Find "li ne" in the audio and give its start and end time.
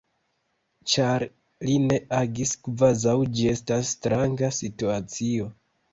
1.67-1.99